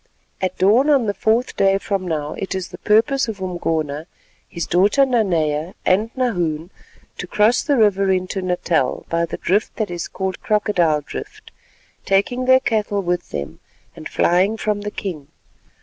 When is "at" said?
0.41-0.57